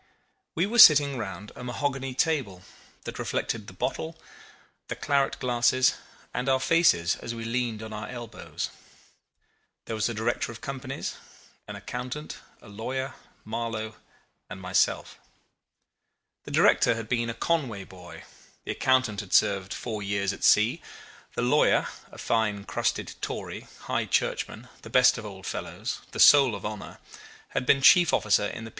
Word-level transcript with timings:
We 0.55 0.65
were 0.65 0.79
sitting 0.79 1.19
round 1.19 1.51
a 1.55 1.63
mahogany 1.63 2.15
table 2.15 2.63
that 3.03 3.19
reflected 3.19 3.67
the 3.67 3.73
bottle, 3.73 4.19
the 4.87 4.95
claret 4.95 5.37
glasses, 5.37 5.93
and 6.33 6.49
our 6.49 6.59
faces 6.59 7.17
as 7.17 7.35
we 7.35 7.45
leaned 7.45 7.83
on 7.83 7.93
our 7.93 8.07
elbows. 8.09 8.71
There 9.85 9.95
was 9.95 10.09
a 10.09 10.15
director 10.15 10.51
of 10.51 10.59
companies, 10.59 11.17
an 11.67 11.75
accountant, 11.75 12.37
a 12.63 12.67
lawyer, 12.67 13.13
Marlow, 13.45 13.93
and 14.49 14.59
myself. 14.59 15.19
The 16.45 16.51
director 16.51 16.95
had 16.95 17.07
been 17.07 17.29
a 17.29 17.35
Conway 17.35 17.83
boy, 17.83 18.23
the 18.63 18.71
accountant 18.71 19.19
had 19.19 19.33
served 19.33 19.71
four 19.71 20.01
years 20.01 20.33
at 20.33 20.43
sea, 20.43 20.81
the 21.35 21.43
lawyer 21.43 21.87
a 22.11 22.17
fine 22.17 22.63
crusted 22.63 23.13
Tory, 23.21 23.67
High 23.81 24.07
Churchman, 24.07 24.67
the 24.81 24.89
best 24.89 25.19
of 25.19 25.27
old 25.27 25.45
fellows, 25.45 26.01
the 26.09 26.19
soul 26.19 26.55
of 26.55 26.65
honour 26.65 26.97
had 27.49 27.67
been 27.67 27.83
chief 27.83 28.15
officer 28.15 28.47
in 28.47 28.63
the 28.63 28.69
P. 28.69 28.69